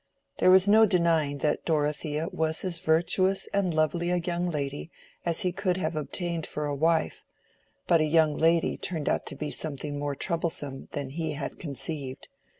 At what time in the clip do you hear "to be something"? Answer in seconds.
9.27-9.99